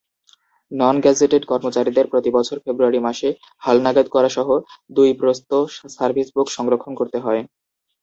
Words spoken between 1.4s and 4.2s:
কর্মচারীদের প্রতিবছর ফেব্রুয়ারি মাসে হালনাগাদ